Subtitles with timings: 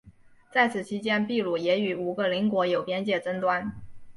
[0.51, 3.71] 在此期间秘鲁也与五个邻国有边界争端。